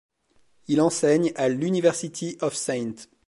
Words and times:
Il 0.67 0.81
enseigne 0.81 1.31
à 1.35 1.47
l'University 1.47 2.35
of 2.41 2.55
St. 2.55 3.07